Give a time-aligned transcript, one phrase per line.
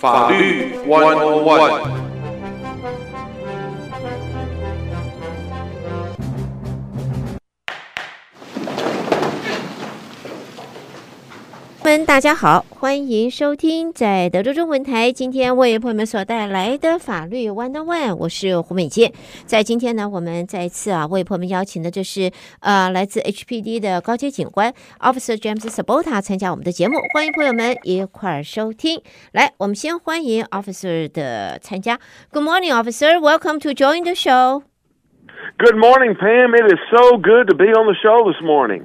[0.00, 1.99] 法律 One On One。
[11.90, 19.12] 们大家好，欢迎收听在德州中文台今天为朋友们所带来的法律 One on One，我是胡美健。
[19.44, 22.30] 在今天呢，我们再一次啊为朋友们邀请的这是
[22.60, 29.02] 呃来自 HPD 的高阶警官 Officer James Sabota 参加我们的节目，欢迎朋友们一块儿收听。
[29.32, 31.98] 来，我们先欢迎 Officer 的参加。
[32.30, 33.18] Good morning, Officer.
[33.18, 34.62] Welcome to join the show.
[35.58, 36.54] Good morning, Pam.
[36.54, 38.84] It is so good to be on the show this morning.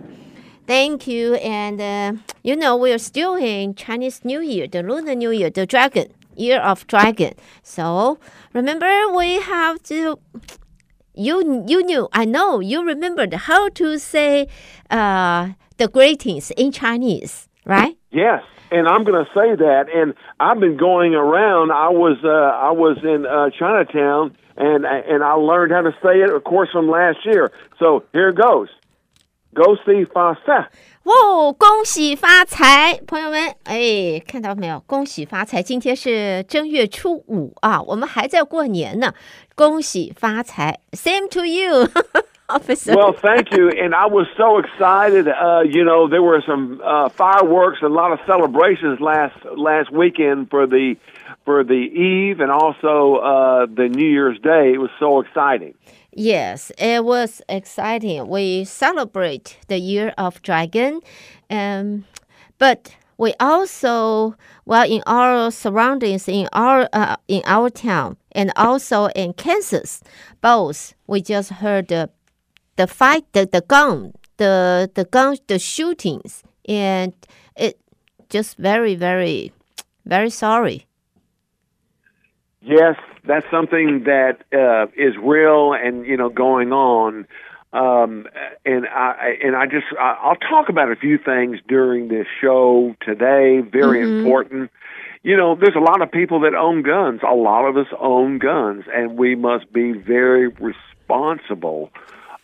[0.68, 1.36] Thank you.
[1.36, 5.66] And, uh, you know, we're still in Chinese New Year, the Lunar New Year, the
[5.66, 7.34] Dragon, Year of Dragon.
[7.62, 8.20] So,
[8.54, 10.20] remember, we have to.
[11.14, 14.48] You, you knew, I know, you remembered how to say
[14.90, 17.96] uh, the greetings in Chinese, right?
[18.12, 19.86] Yes, and I'm going to say that.
[19.94, 21.72] And I've been going around.
[21.72, 26.20] I was uh, I was in uh, Chinatown, and and I learned how to say
[26.20, 27.52] it, of course, from last year.
[27.80, 28.68] So here goes.
[29.55, 30.71] 恭喜发财！
[31.05, 34.81] 哇，恭喜发财，朋友们，哎，看到没有？
[34.87, 35.61] 恭喜发财！
[35.61, 39.13] 今天是正月初五啊，我们还在过年呢。
[39.57, 40.79] 恭喜发财！
[40.93, 41.89] Same to you,
[42.47, 42.95] officer.
[42.95, 43.71] Well, thank you.
[43.71, 45.27] And I was so excited.
[45.27, 49.91] Uh, you know, there were some uh, fireworks and a lot of celebrations last last
[49.91, 50.97] weekend for the
[51.45, 54.73] for the Eve and also uh, the New Year's Day.
[54.75, 55.75] It was so exciting.
[56.18, 58.28] Yes, it was exciting.
[58.30, 61.02] We celebrate the year of dragon,
[61.50, 62.06] um,
[62.58, 64.36] but we also,
[64.66, 70.02] well, in our surroundings, in our uh, in our town, and also in Kansas,
[70.42, 72.10] both we just heard the
[72.78, 77.14] the fight, the the gun, the the gun, the shootings, and
[77.58, 77.78] it
[78.30, 79.52] just very very
[80.06, 80.86] very sorry.
[82.66, 87.28] Yes, that's something that uh, is real and you know going on.
[87.72, 88.26] Um,
[88.66, 93.60] and I and I just I'll talk about a few things during this show today.
[93.60, 94.18] Very mm-hmm.
[94.18, 94.72] important.
[95.22, 97.22] You know, there's a lot of people that own guns.
[97.22, 101.92] A lot of us own guns, and we must be very responsible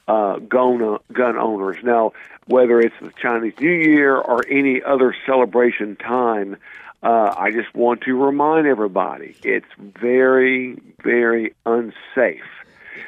[0.08, 1.78] uh, gun gun owners.
[1.84, 2.14] Now,
[2.46, 6.58] whether it's the Chinese New Year or any other celebration time,
[7.04, 12.42] uh, I just want to remind everybody it's very, very unsafe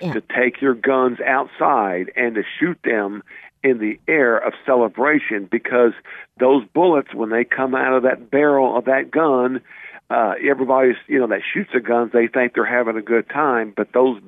[0.02, 0.14] yeah.
[0.14, 3.24] to take your guns outside and to shoot them
[3.64, 5.94] in the air of celebration because
[6.40, 9.62] those bullets, when they come out of that barrel of that gun,
[10.10, 13.74] uh, everybody's, you know, that shoots the guns, they think they're having a good time,
[13.76, 14.20] but those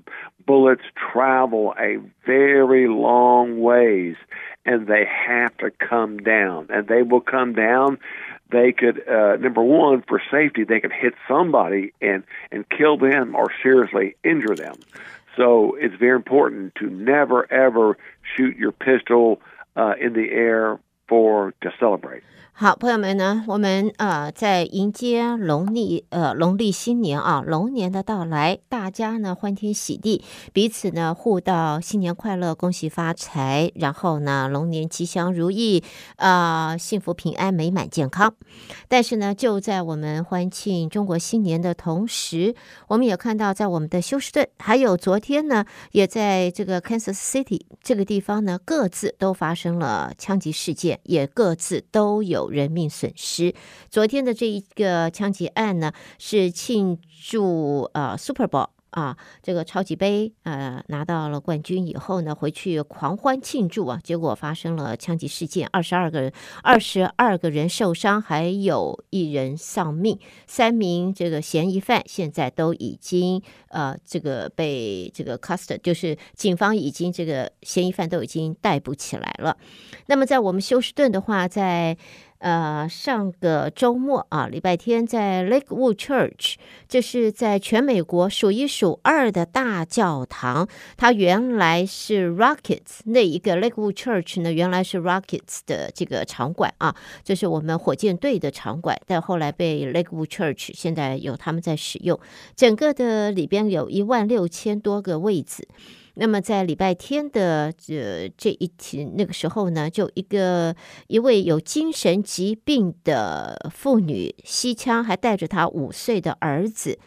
[0.45, 4.15] bullets travel a very long ways
[4.65, 6.67] and they have to come down.
[6.69, 7.99] And they will come down
[8.51, 13.35] they could uh, number one for safety they could hit somebody and and kill them
[13.35, 14.75] or seriously injure them.
[15.35, 17.97] So it's very important to never ever
[18.35, 19.41] shoot your pistol
[19.75, 22.23] uh, in the air for to celebrate
[22.57, 30.23] 好，朋友们呢，我们呃在迎接农历呃农历新年啊，龙年的到来，大家呢欢天喜地，
[30.53, 35.83] 彼此呢互道新年快乐，恭喜发财，然后呢龙年吉祥如意，
[36.15, 38.33] 啊幸福平安美满健康。
[38.87, 42.55] 但是呢，就在我们欢庆中国新年的同时，
[42.87, 52.44] 我们也看到在我们的休斯顿，还有昨天呢，也在这个 Kansas City 这个地方呢，各自都发生了枪击事件，也各自都有。
[52.49, 53.53] 人命损失。
[53.89, 66.31] 昨天的这一个枪击案呢，是庆祝呃 Super Bowl 啊，这个超级杯呃拿到了冠军以后呢，回去狂欢庆祝啊，结果发生了枪击事件，二十二个人，
[66.63, 70.17] 二十二个人受伤，还有一人丧命，
[70.47, 79.57] 三名这个嫌疑犯现在都已经呃这个被这个 custody，就是警方已经这个嫌疑犯都已经逮捕起来了。
[80.05, 81.97] 那么在我们休斯顿的话，在
[82.45, 86.57] 呃，上个周末啊，礼拜天在 Lakewood Church，
[86.87, 90.67] 这是在全美国数一数二的大教堂。
[90.95, 98.95] 它原来是 Rockets 那一个 Lakewood Church 呢，原来是 Rockets 的这个场馆啊，这是我们火箭队的场馆。
[99.07, 102.19] 但后来被 Lakewood Church 现在有他们在使用，
[102.55, 105.67] 整个的里边有一万六千多个位置。
[106.15, 110.75] 那么在礼拜天的这这一天那个时候呢，就一个
[111.07, 116.97] 一位有精神疾病的妇女西枪，还带着她五岁的儿子，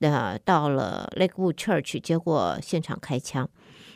[0.00, 3.48] 呃，到了 Lakewood Church，结果现场开枪。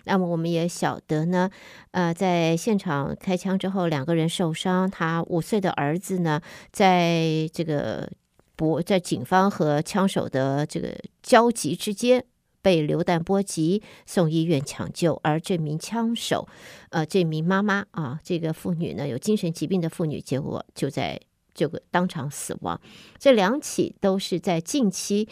[0.04, 1.50] 那么我们也晓得呢，
[1.92, 6.40] 呃，在现场开枪之后，两个人受伤，他五岁的儿子呢，
[6.72, 8.10] 在这个。
[8.54, 12.24] 不在警方和枪手的这个交集之间。
[12.62, 16.48] 被流弹波及，送医院抢救，而这名枪手，
[16.90, 21.20] 呃，这名妈妈啊，这个妇女呢，有精神疾病的妇女，结果就在
[21.52, 22.80] 这个当场死亡。
[23.18, 25.28] 这两起都是在近期。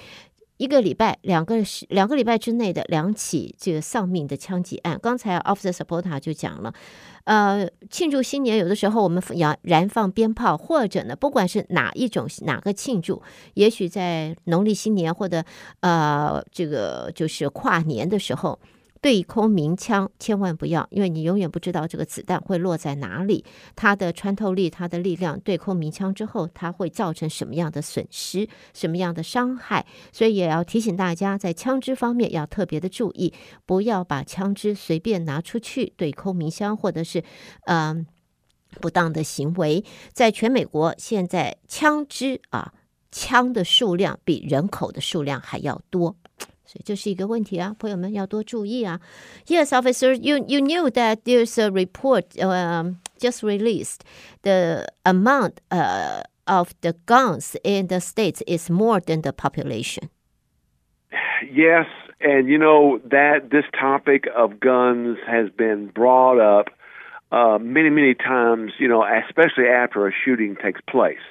[0.61, 1.57] 一个礼拜，两个
[1.89, 4.99] 两个礼拜之内的两起这个丧命的枪击案。
[5.03, 6.75] 刚才 Officer Supporta 就讲了，
[7.25, 13.23] 呃，庆祝新年有的时候我们要燃放鞭炮，或者呢，不管是哪一种哪个庆祝，
[13.55, 15.43] 也许在农历新年或者
[15.81, 18.61] 呃这个就是跨年的时候。
[19.00, 23.44] 对空鸣枪千万不要，因为你永远不知道这个子弹会落在哪里，
[23.75, 33.32] 它的穿透力、它的力量，对空鸣枪之后，它会造成什么样的损失、什么样的伤害，所以也要提醒大家，在枪支方面要特别的注意，
[33.64, 37.25] 不要把枪支随便拿出去对空鸣枪，或者是
[37.64, 38.06] 嗯
[38.81, 39.82] 不当的行为。
[40.12, 42.75] 在全美国，现在枪支啊，
[43.11, 46.17] 枪的数量比人口的数量还要多。
[46.70, 49.00] 所以这是一个问题啊，朋友们要多注意啊。
[49.46, 54.00] Yes, officer, you you knew that there's a report um, just released.
[54.42, 60.10] The amount uh, of the guns in the states is more than the population.
[61.52, 61.86] Yes,
[62.20, 66.70] and you know that this topic of guns has been brought up
[67.32, 68.74] uh, many, many times.
[68.80, 71.22] You know, especially after a shooting takes place.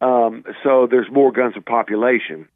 [0.00, 2.48] Um, so there's more guns in population.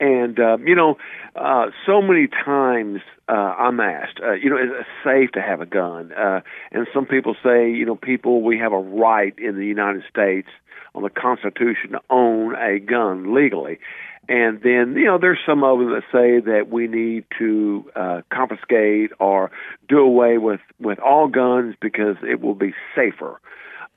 [0.00, 0.96] And uh, you know,
[1.36, 5.60] uh, so many times uh, I'm asked, uh, you know, is it safe to have
[5.60, 6.10] a gun?
[6.12, 6.40] Uh,
[6.72, 10.48] and some people say, you know, people we have a right in the United States
[10.94, 13.78] on the Constitution to own a gun legally.
[14.28, 18.20] And then, you know, there's some of them that say that we need to uh,
[18.32, 19.50] confiscate or
[19.88, 23.40] do away with with all guns because it will be safer.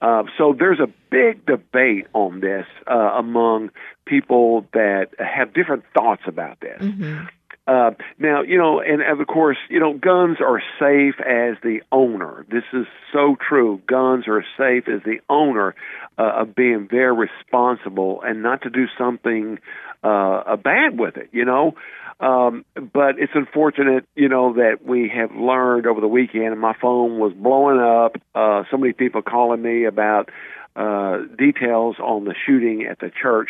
[0.03, 3.69] Uh, so there's a big debate on this uh, among
[4.05, 6.81] people that have different thoughts about this.
[6.81, 7.25] Mm-hmm.
[7.65, 11.79] Uh, now, you know, and, and of course, you know, guns are safe as the
[11.93, 12.45] owner.
[12.51, 13.81] This is so true.
[13.87, 15.73] Guns are safe as the owner
[16.17, 19.59] uh, of being very responsible and not to do something
[20.03, 21.29] uh, bad with it.
[21.31, 21.75] You know,
[22.19, 26.73] um, but it's unfortunate, you know, that we have learned over the weekend, and my
[26.79, 28.15] phone was blowing up.
[28.35, 30.29] Uh, so many people calling me about
[30.75, 33.49] uh, details on the shooting at the church,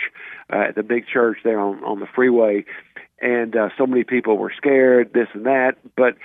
[0.51, 2.65] uh, at the big church there on, on the freeway.
[3.21, 5.77] And uh, so many people were scared, this and that.
[5.95, 6.15] But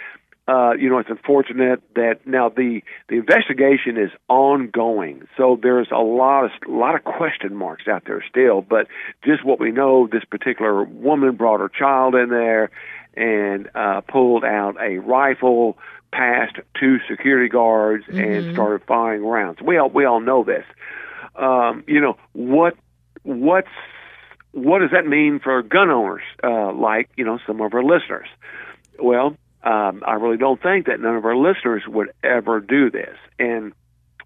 [0.49, 5.29] uh, you know, it's unfortunate that now the the investigation is ongoing.
[5.37, 8.63] So there's a lot of a lot of question marks out there still.
[8.63, 8.89] But
[9.23, 12.71] just what we know, this particular woman brought her child in there
[13.15, 15.77] and uh, pulled out a rifle,
[16.13, 18.19] past two security guards, mm-hmm.
[18.19, 19.61] and started firing rounds.
[19.61, 20.65] We all we all know this.
[21.37, 22.75] Um, you know what
[23.23, 23.69] what's
[24.53, 28.29] what does that mean for gun owners uh, like you know some of our listeners?
[28.99, 33.17] Well, um, I really don't think that none of our listeners would ever do this.
[33.39, 33.73] And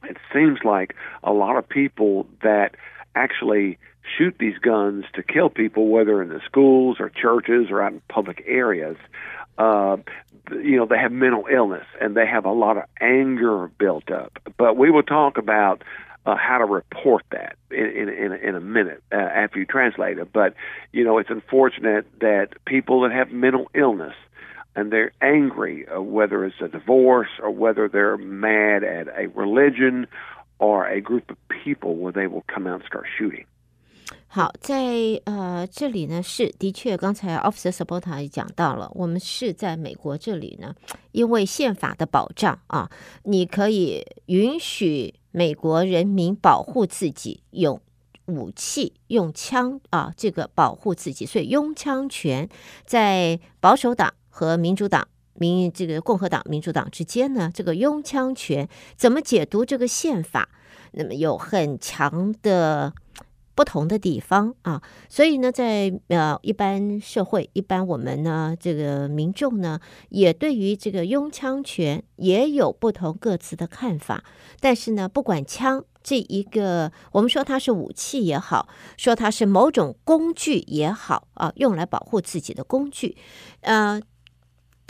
[0.04, 2.74] it seems like a lot of people that
[3.14, 3.78] actually
[4.16, 8.02] shoot these guns to kill people, whether in the schools or churches or out in
[8.08, 8.96] public areas,
[9.58, 9.96] uh,
[10.50, 14.38] you know, they have mental illness and they have a lot of anger built up.
[14.56, 15.82] But we will talk about
[16.24, 20.32] uh, how to report that in in, in, a minute uh, after you translate it.
[20.32, 20.54] But
[20.92, 24.14] you know, it's unfortunate that people that have mental illness
[24.74, 30.06] and they're angry, uh, whether it's a divorce or whether they're mad at a religion
[30.58, 33.46] or a group of people, where they will come out and start shooting.
[34.26, 40.74] 好，在呃这里呢是的确，刚才 Officer Supporter 也讲到了，我们是在美国这里呢，
[41.12, 42.90] 因为宪法的保障啊，
[43.24, 47.78] 你可以允许美国人民保护自己，用
[48.26, 52.48] 武器、用枪啊，这个保护自己，所以拥枪权
[52.86, 54.14] 在保守党。
[54.32, 60.48] 和民主党、民这个共和党、民主党之间呢，这个拥枪权怎么解读这个宪法？
[60.94, 62.92] 那么有很强的
[63.54, 74.24] 不同的地方啊，所以呢，在呃一般社会、一般我们呢这个民众呢，也对于这个拥枪权也有不同各自的看法。
[74.60, 83.16] 但是呢，不管枪这一个，我们说它是武器也好，说它是某种工具也好啊，用来保护自己的工具，
[83.60, 84.00] 呃。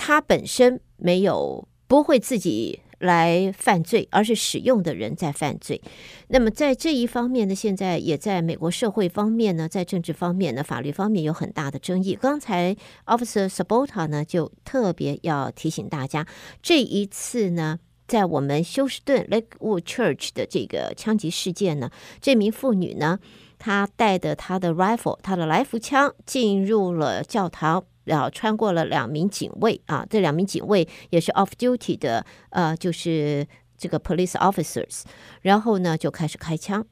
[0.05, 5.81] 他本身没有不会自己来犯罪，而是使用的人在犯罪。
[6.27, 12.19] 那么在这一方面呢，现在也在美国社会方面呢，在政治方面呢，法律方面有很大的争议。
[12.21, 16.27] 刚才 Officer Sabota 呢就特别要提醒大家，
[16.61, 17.79] 这一次呢，
[18.09, 23.21] 在我们休斯顿 Lakewood Church 的这个枪击事件呢，这名妇女呢。
[23.65, 35.03] 她带着她的 rifle，她的来福枪进入了教堂，然后穿过了两名警卫啊，这两名警卫也是 off duty 的，呃，就是这个 police officers，
[35.43, 36.87] 然后呢就开始开枪。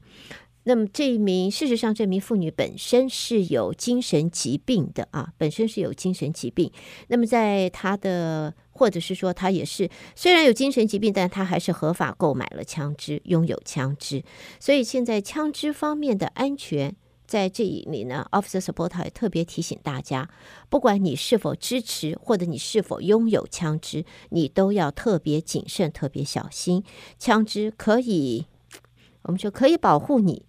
[0.63, 6.71] 那么这一名，事实上，这名妇女本身是有精神疾病的啊，本身是有精神疾病。
[7.07, 14.23] 那么在她的，或者是说她也是，虽然有精神疾病，但她还是合法购买了枪支，拥有枪支。
[14.59, 16.95] 所以现在枪支方面的安全，
[17.31, 20.29] 在这里呢，Officer Sabota 也特别提醒大家，
[20.67, 26.83] 不管你是否支持或者你是否拥有枪支，你都要特别谨慎、特别小心。
[27.17, 28.47] 枪支可以，
[29.21, 30.43] 我们说可以保护你。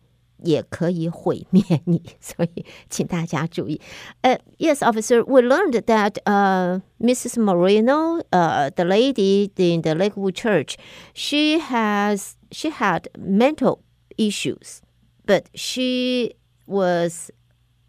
[0.44, 3.80] 也可以毁灭你，所以请大家注意。
[4.22, 7.38] 呃，Yes, officer, we learned that, uh, Mrs.
[7.40, 10.74] Moreno, uh, the lady in the Lakewood Church,
[11.14, 13.82] she has she had mental
[14.16, 14.80] issues,
[15.24, 16.34] but she
[16.72, 17.30] was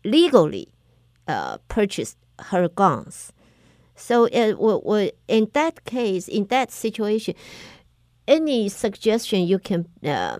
[0.03, 0.67] legally
[1.27, 3.31] uh, purchased her guns.
[3.95, 7.35] So, uh, we, we, in that case, in that situation,
[8.27, 10.39] any suggestion you can uh,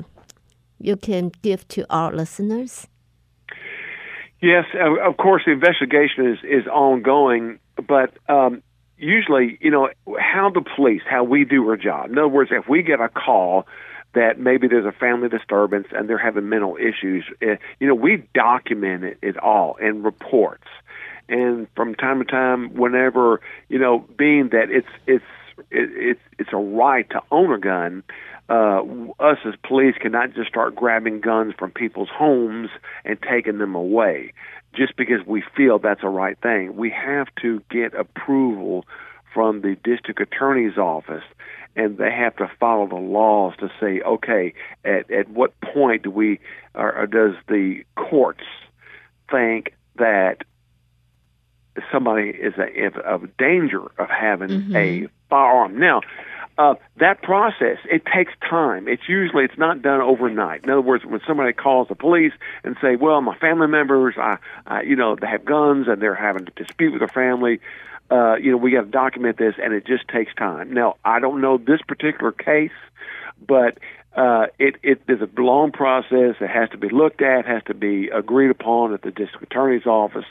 [0.79, 2.87] you can give to our listeners?
[4.41, 8.61] Yes, of course, the investigation is, is ongoing, but um,
[8.97, 12.11] usually, you know, how the police, how we do our job.
[12.11, 13.65] In other words, if we get a call
[14.13, 18.23] that maybe there's a family disturbance and they're having mental issues, uh, you know, we
[18.33, 20.67] document it, it all in reports.
[21.29, 25.23] And from time to time, whenever, you know, being that it's, it's,
[25.71, 28.03] it, it's, it's a right to own a gun,
[28.49, 28.81] uh,
[29.19, 32.69] us as police cannot just start grabbing guns from people's homes
[33.05, 34.33] and taking them away
[34.75, 36.75] just because we feel that's a right thing.
[36.75, 38.85] We have to get approval
[39.33, 41.23] from the district attorney's office
[41.75, 44.53] and they have to follow the laws to say, okay,
[44.85, 46.39] at, at what point do we,
[46.75, 48.43] or, or does the courts
[49.31, 50.43] think that
[51.91, 54.75] somebody is a, of danger of having mm-hmm.
[54.75, 55.79] a firearm?
[55.79, 56.01] Now,
[56.57, 58.87] uh, that process it takes time.
[58.87, 60.63] It's usually it's not done overnight.
[60.63, 62.33] In other words, when somebody calls the police
[62.63, 66.15] and say, "Well, my family members, I, I you know, they have guns and they're
[66.15, 67.59] having a dispute with their family,"
[68.11, 70.71] uh, you know, we got to document this, and it just takes time.
[70.73, 72.71] Now, I don't know this particular case,
[73.45, 73.79] but
[74.15, 76.35] uh, it, it is a long process.
[76.39, 79.87] It has to be looked at, has to be agreed upon at the district attorney's
[79.87, 80.25] office,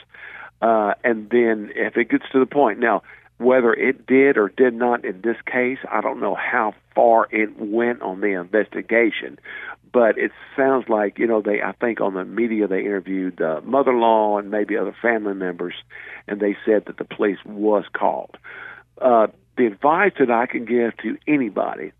[0.60, 3.02] uh, and then if it gets to the point now
[3.42, 7.58] whether it did or did not in this case, I don't know how far it
[7.58, 9.38] went on the investigation,
[9.92, 11.60] but it sounds like you know they.
[11.62, 15.74] I think on the media they interviewed the mother-in-law and maybe other family members,
[16.26, 18.36] and they said that the police was called.
[19.00, 21.92] Uh, the advice that I can give to anybody,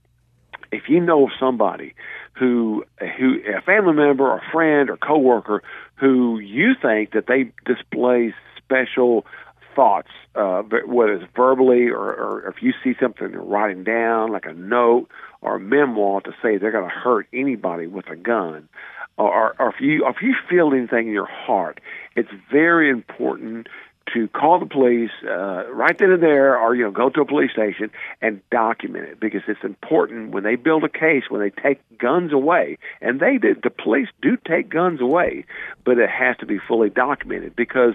[0.70, 1.94] if you know of somebody
[2.38, 5.62] who who a family member or friend or coworker
[5.96, 9.26] who you think that they display special
[9.74, 14.46] thoughts, uh, whether it's verbally or, or if you see something you're writing down, like
[14.46, 15.08] a note
[15.40, 18.68] or a memoir to say they're going to hurt anybody with a gun,
[19.16, 21.80] or, or if you if you feel anything in your heart,
[22.16, 23.68] it's very important
[24.12, 27.24] to call the police uh, right then and there, or you know, go to a
[27.24, 31.50] police station and document it because it's important when they build a case when they
[31.50, 33.62] take guns away, and they did.
[33.62, 35.44] The police do take guns away,
[35.84, 37.94] but it has to be fully documented because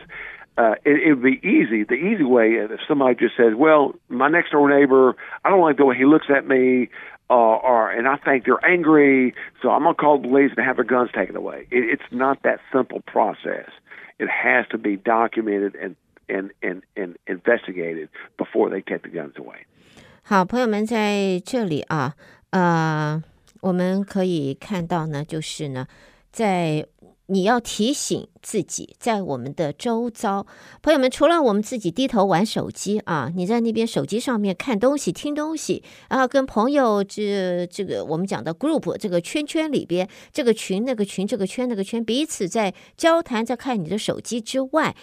[0.58, 1.84] uh, it would be easy.
[1.84, 5.76] The easy way, if somebody just says, "Well, my next door neighbor, I don't like
[5.76, 6.88] the way he looks at me,"
[7.30, 10.76] uh, or and I think they're angry, so I'm gonna call the police and have
[10.76, 11.66] their guns taken away.
[11.70, 13.70] It, it's not that simple process.
[14.18, 15.96] It has to be documented and
[16.28, 19.66] and and and investigated before they take the guns away.
[20.24, 22.14] 好，朋友们在这里啊，
[22.50, 23.22] 呃，
[23.60, 25.86] 我们可以看到呢，就是呢，
[26.30, 26.86] 在
[27.29, 30.47] 你要提醒自己，在我们的周遭，
[30.81, 44.95] 朋友们，除了我们自己低头玩手机啊，你在那边手机上面看东西、听东西，然后跟朋友这这个我们讲的 group 这个圈圈里边，这个群那个群这个圈那个圈，彼此在交谈，在看你的手机之外，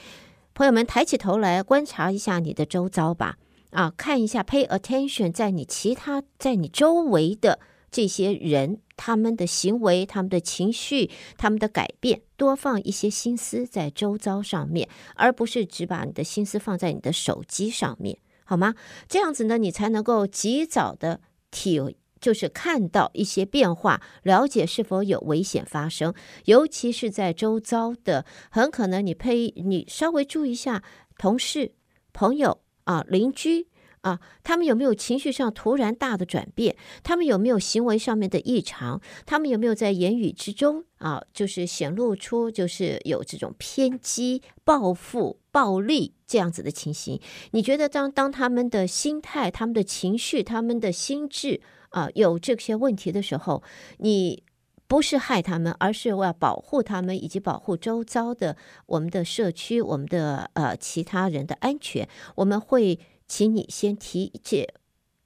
[0.54, 3.37] 朋友们抬起头来观察一下你的周遭吧，
[3.73, 7.59] 啊，看一下 pay attention，在你其他在你周围的。
[7.94, 11.08] 这些人他们的行为、他们的情绪、
[11.38, 18.74] 他们的改变，多放一些心思在周遭上面，而不是只把你的心思放在你的手机上面，好吗？
[19.08, 21.20] 这样子呢，你才能够及早的
[21.52, 26.12] 体，就是看到一些变化，了解是否有危险发生，
[26.46, 30.82] 尤其是在周遭的，很可能你配你稍微注意一下
[31.16, 31.74] 同事、
[32.12, 33.68] 朋友啊、邻居。
[34.04, 36.76] 啊，他们有没有情绪上突然大的转变？
[37.02, 39.00] 他们有没有行为上面的异常？
[39.25, 47.18] 他们有没有在言语之中啊，就是显露出就是有这种偏激、报复、暴力这样子的情形？
[47.52, 53.62] 你觉得当当他们的心态、他们的情绪、他们的心智啊有这些问题的时候，
[53.96, 54.42] 你
[54.87, 62.99] 不是害他们，而是要保护他们以及保护周遭的我们的社区、我们的呃其他人的安全，我们会。
[63.34, 64.74] 请你先提解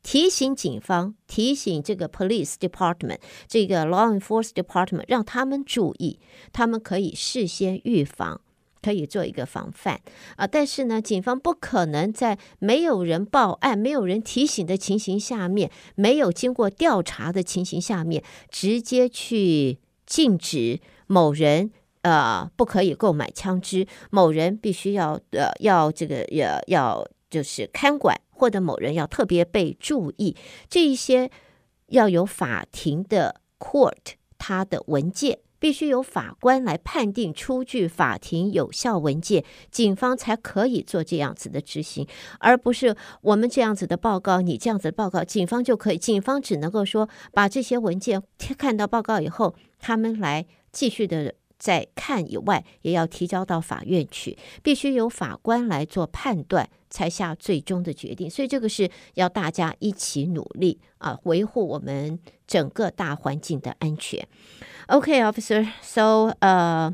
[0.02, 6.18] 提醒警方，提醒这个 police department，这个 law enforcement department，让他们注意，
[6.50, 8.40] 他们可以事先预防，
[8.80, 10.00] 可以做一个防范
[10.36, 10.46] 啊。
[10.46, 27.06] 但是呢，警方不可能在没有人报案、没有人提醒的情形下面，没有经过调查的情形下面，直接去禁止某人呃不可以购买枪支，某人必须要呃要这个要要。
[27.30, 30.36] 就是看管或者某人要特别被注意，
[30.68, 31.30] 这一些
[31.88, 42.06] 要有法庭的 court，它的文件必须由法官来判定出具法庭有效文件，警方才可以做这样子的执行，
[42.38, 48.22] 而不是我们这样子的报告，你这样子的报告，警方就可以，警方只能够说把这些文件
[48.56, 51.34] 看到报告以后，他们来继续的。
[51.58, 58.29] 再看以外，也要提交到法院去，必须由法官来做判断，才下最终的决定。
[58.29, 64.27] 所以这个是要大家一起努力啊，维护我们整个大环境的安全。
[64.87, 65.67] Okay, officer.
[65.81, 66.93] So, uh,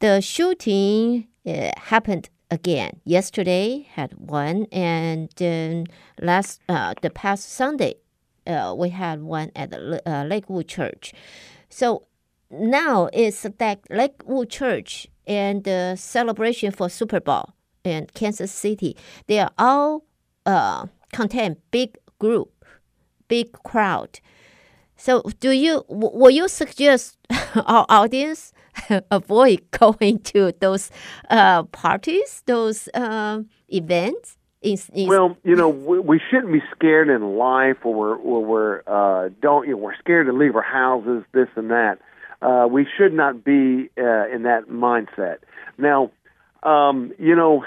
[0.00, 3.86] the shooting uh, happened again yesterday.
[3.94, 5.86] Had one, and then
[6.18, 7.96] last uh, the past Sunday,
[8.46, 11.12] uh, we had one at the uh, Lakewood Church.
[11.70, 12.02] So
[12.50, 18.95] now it's that Lakewood Church and the celebration for Super Bowl in Kansas City.
[19.27, 20.03] They are all
[20.45, 22.65] uh, contain big group,
[23.27, 24.19] big crowd.
[24.95, 27.17] So, do you will you suggest
[27.55, 28.53] our audience
[29.11, 30.89] avoid going to those
[31.29, 34.37] uh, parties, those uh, events?
[34.95, 39.29] well, you know, we, we, shouldn't be scared in life, or we're, or we're uh,
[39.39, 41.99] don't you know, we're scared to leave our houses, this and that
[42.41, 45.37] uh, we should not be uh, in that mindset.
[45.77, 46.11] Now,
[46.63, 47.65] um, you know,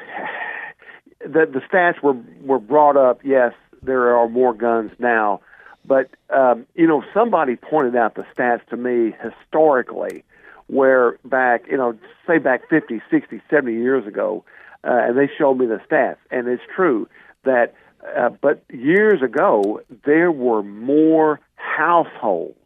[1.20, 3.20] the the stats were were brought up.
[3.24, 5.40] Yes, there are more guns now,
[5.84, 10.24] but um, you know, somebody pointed out the stats to me historically,
[10.66, 14.44] where back, you know, say back 50, 60, 70 years ago,
[14.84, 17.08] uh, and they showed me the stats, and it's true
[17.44, 17.74] that.
[18.16, 22.56] Uh, but years ago, there were more households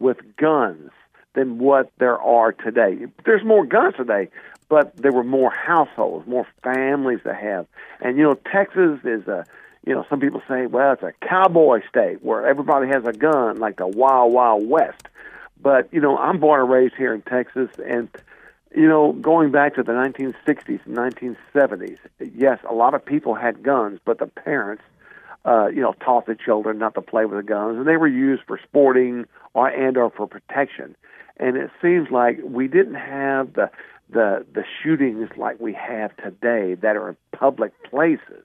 [0.00, 0.90] with guns
[1.34, 3.06] than what there are today.
[3.24, 4.28] There's more guns today,
[4.68, 7.66] but there were more households, more families to have.
[8.00, 9.44] And you know, Texas is a
[9.86, 13.58] you know, some people say, well, it's a cowboy state where everybody has a gun,
[13.58, 15.02] like the Wild Wild West.
[15.60, 18.08] But you know, I'm born and raised here in Texas, and
[18.74, 21.98] you know, going back to the 1960s and 1970s,
[22.34, 24.82] yes, a lot of people had guns, but the parents,
[25.44, 28.08] uh, you know, taught the children not to play with the guns, and they were
[28.08, 30.96] used for sporting or and or for protection
[31.38, 33.70] and it seems like we didn't have the
[34.10, 38.44] the the shootings like we have today that are in public places.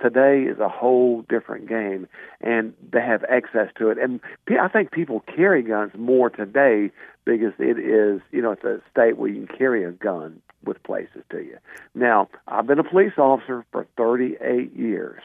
[0.00, 2.06] Today is a whole different game,
[2.40, 3.98] and they have access to it.
[3.98, 4.20] And
[4.60, 6.92] I think people carry guns more today
[7.24, 10.80] because it is, you know, it's a state where you can carry a gun with
[10.84, 11.58] places to you.
[11.94, 15.20] Now, I've been a police officer for 38 years,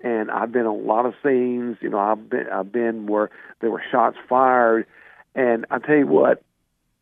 [0.00, 1.76] and I've been on a lot of scenes.
[1.80, 4.86] You know, I've been I've been where there were shots fired
[5.34, 6.42] and I tell you what,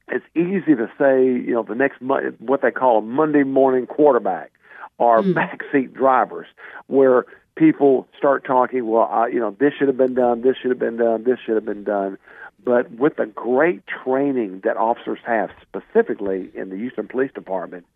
[0.09, 3.87] it's easy to say, you know, the next mo- what they call a Monday morning
[3.87, 4.53] quarterback
[4.99, 5.35] or mm.
[5.35, 6.47] backseat drivers,
[6.87, 7.25] where
[7.57, 10.79] people start talking, well, uh, you know, this should have been done, this should have
[10.79, 12.19] been done, this should have been done.
[12.64, 17.87] But with the great training that officers have, specifically in the Houston Police Department,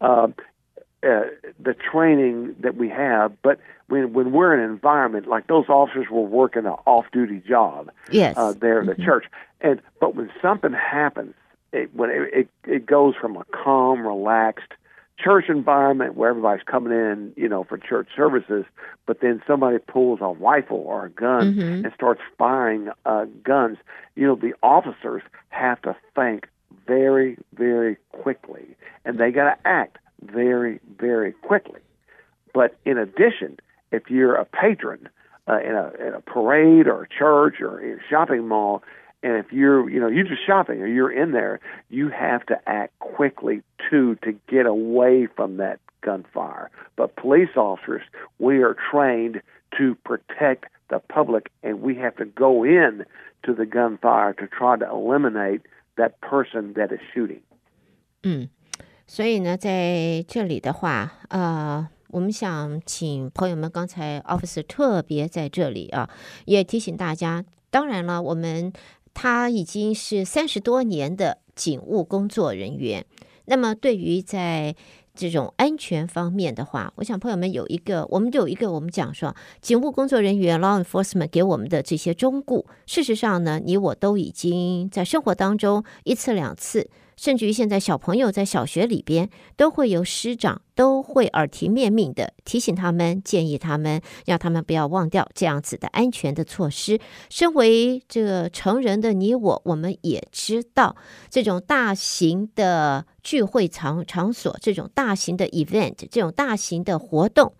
[0.00, 0.28] uh,
[1.02, 1.22] uh,
[1.58, 6.06] the training that we have, but when when we're in an environment like those officers
[6.10, 9.04] were working an off-duty job, yes, uh, there in the mm-hmm.
[9.04, 9.26] church,
[9.60, 11.34] and but when something happens,
[11.72, 14.72] it, when it, it it goes from a calm, relaxed
[15.18, 18.64] church environment where everybody's coming in, you know, for church services,
[19.06, 21.84] but then somebody pulls a rifle or a gun mm-hmm.
[21.84, 23.78] and starts firing uh, guns.
[24.14, 26.48] You know, the officers have to think
[26.86, 31.80] very, very quickly, and they got to act very, very quickly.
[32.54, 33.58] But in addition,
[33.92, 35.08] if you're a patron
[35.48, 38.82] uh, in, a, in a parade or a church or a shopping mall,
[39.22, 42.56] and if you're, you know, you're just shopping or you're in there, you have to
[42.66, 46.70] act quickly too to get away from that gunfire.
[46.96, 48.02] But police officers,
[48.38, 49.42] we are trained
[49.78, 53.04] to protect the public, and we have to go in
[53.42, 55.62] to the gunfire to try to eliminate
[55.96, 57.40] that person that is shooting.
[58.22, 58.48] 嗯，
[59.08, 66.10] 所以呢，在这里的话，呃，我们想请朋友们，刚才 Office 特别在这里啊，
[66.44, 67.44] 也提醒大家。
[67.70, 68.72] 当然了，我们
[69.14, 73.06] 他已经是三十多年的警务工作人员，
[73.44, 74.74] 那么对于在
[75.14, 86.90] 这种安全方面的话，我想朋友们有一个，我们有一个，我们讲说，警务工作人员 （law enforcement） 给我们的这些忠告，事实上呢，你我都已经在生活当中一次两次。
[87.16, 97.00] 甚至于现在小朋友在小学里边，都会有师长都会耳提面命的提醒他们，建议他们，让他们不要忘掉这样子的安全的措施。
[97.30, 100.94] 身为这个成人的你我，我们也知道，
[101.30, 107.54] 这种大型的聚会场场所，这种大型的 event，这种大型的活动，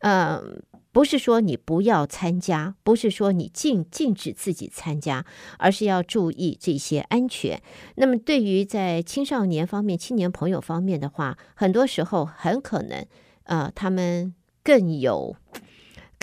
[0.00, 0.62] 嗯。
[0.94, 5.26] 不是说你不要参加，不是说你禁禁止自己参加，
[5.58, 7.60] 而是要注意这些安全。
[7.96, 13.04] 那么，对于在青少年方面、青年朋友方面的话，很多时候很可能，
[13.42, 15.34] 呃，他们更有。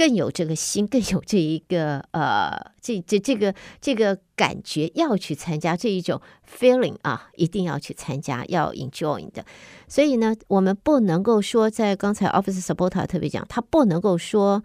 [0.02, 6.20] 更有这个心， 更有这一个呃，这这这个这个感觉要去参加这一种
[6.52, 9.46] feeling 啊，一定要去参加，要 enjoy 的。
[9.88, 14.64] 所以呢，我们不能够说，在刚才 Office Supporter 特别讲，他不能够说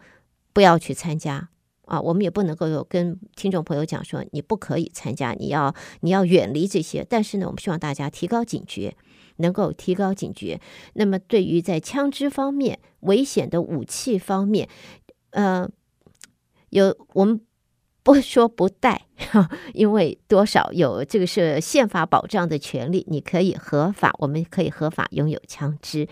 [0.55, 1.51] 不要去参加
[1.85, 7.05] 啊，我们也不能够有跟听众朋友讲说你不可以参加，你要你要远离这些。
[7.07, 8.97] 但是呢，我们希望大家提高警觉，
[9.37, 10.59] 能够提高警觉。
[10.95, 14.71] 那么，对于在枪支方面、危险的武器方面。
[15.31, 15.69] 呃，
[16.71, 17.41] 有我们
[18.03, 19.07] 不说不带，
[19.75, 26.09] 因为多少有这个是宪法保障的权利，你可以合法，我们可以合法拥有枪支。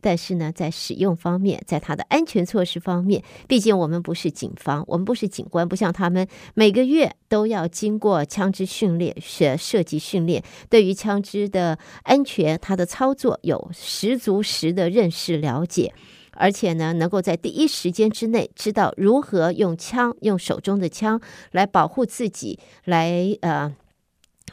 [0.00, 15.92] 但是呢，在使用方面，在它的安全措施方面，毕竟我们不是警方，我们不是警官，不像他们每个月都要经过枪支训练、设设计训练，对于枪支的安全、它的操作有十足十的认识了解。
[16.38, 21.20] 而且呢，能够在第一时间之内知道如何用枪，用手中的枪
[21.50, 23.74] 来保护自己，来呃，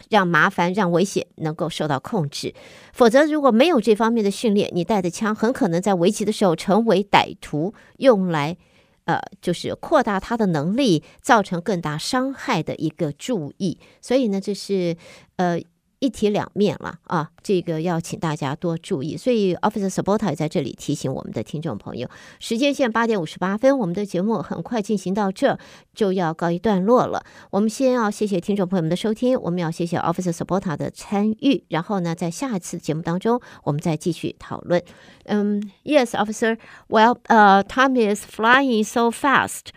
[0.10, 2.54] 让麻烦、让危险能够受到控制。
[2.92, 8.58] 否则，如果没有这方面的训练，你带的枪很可能在围棋的时候成为歹徒用来
[9.06, 13.78] 呃，就是扩大他的能力，造成更大伤害的一个注意。
[14.02, 14.98] 所以呢，这是
[15.36, 15.62] 呃。
[16.06, 19.18] 一体两面了啊，这个要请大家多注意。
[19.18, 22.08] 所以，Officer Supporter 也在这里提醒我们的听众朋友，
[22.40, 25.58] 时间线八点五十八分，我们的节目很快进行到这
[25.94, 27.26] 就要告一段落了。
[27.50, 34.82] 我们先要谢谢听众朋友们的收听，我们要谢谢 Officer Supporter 的参与，然后呢，在下一次节目当中，我们再继续讨论。
[35.24, 36.58] 嗯，Yes, Officer.
[36.88, 39.70] Well, uh, time is flying so fast.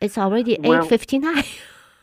[0.00, 1.44] It's already eight fifty nine.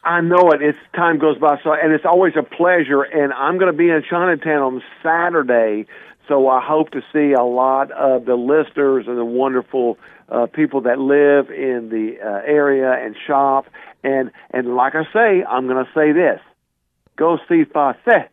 [0.09, 0.63] I know it.
[0.63, 3.03] It's time goes by so, and it's always a pleasure.
[3.03, 5.85] And I'm going to be in Chinatown on Saturday,
[6.27, 10.81] so I hope to see a lot of the listeners and the wonderful uh, people
[10.81, 13.67] that live in the uh, area and shop.
[14.03, 16.41] And and like I say, I'm going to say this:
[17.15, 18.31] go see Facet.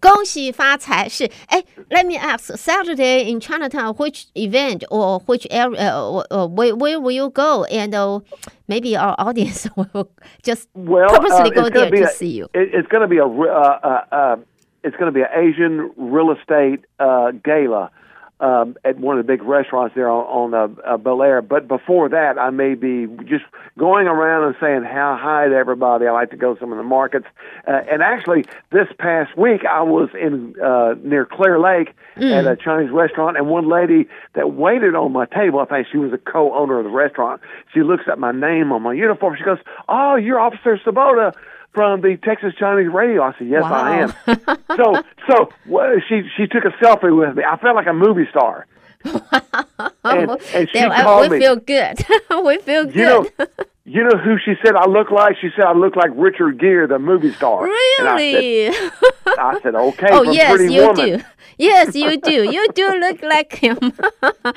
[0.00, 7.00] 恭喜发财是哎，Let me ask Saturday in Chinatown which event or which area uh, uh, where where
[7.00, 8.20] will you go and uh,
[8.68, 10.10] maybe our audience will
[10.42, 12.44] just well, purposely uh, go there to a, see you.
[12.54, 14.36] It, it's going to be a uh, uh, uh,
[14.84, 17.90] it's going to be an Asian real estate uh, gala
[18.41, 21.47] um, at one of the big restaurants there on, on uh, uh, Bellaire.
[21.47, 23.45] But before that, I may be just
[23.77, 26.07] going around and saying how hi to everybody.
[26.07, 27.27] I like to go to some of the markets.
[27.67, 32.31] Uh, and actually, this past week, I was in uh, near Clear Lake mm.
[32.31, 35.97] at a Chinese restaurant, and one lady that waited on my table, I think she
[35.97, 37.41] was a co-owner of the restaurant.
[37.73, 39.35] She looks at my name on my uniform.
[39.37, 41.33] She goes, "Oh, you're Officer Sabota."
[41.73, 43.23] From the Texas Chinese radio.
[43.23, 43.73] I said, yes, wow.
[43.73, 44.13] I am.
[44.77, 47.43] so, so well, she she took a selfie with me.
[47.43, 48.67] I felt like a movie star.
[49.03, 51.43] and, and she Damn, uh, called we me.
[51.43, 52.05] feel good.
[52.45, 52.95] we feel good.
[52.95, 53.25] You know,
[53.83, 55.37] you know who she said I look like?
[55.41, 57.63] She said I look like Richard Gere, the movie star.
[57.63, 58.69] Really?
[58.69, 60.09] I said, I said, okay.
[60.11, 61.19] Oh yes, you woman.
[61.19, 61.23] do.
[61.57, 62.43] Yes, you do.
[62.43, 63.77] You do look like him.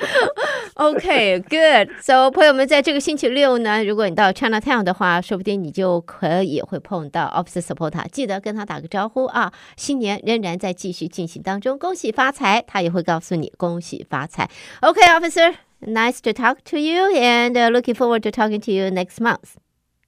[0.75, 1.89] okay, good.
[2.01, 9.51] So，朋友们，在这个星期六呢，如果你到 Chinatown 的话，说不定你就可以会碰到 Officer Office Sabota，记得跟他打个招呼啊。
[9.75, 14.49] 新年仍然在继续进行当中，恭喜发财，他也会告诉你恭喜发财。
[14.81, 15.55] OK，Officer、okay,。
[15.81, 19.57] Nice to talk to you and uh, looking forward to talking to you next month.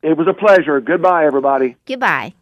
[0.01, 0.79] It was a pleasure.
[0.79, 1.75] Goodbye, everybody.
[1.85, 2.33] Goodbye.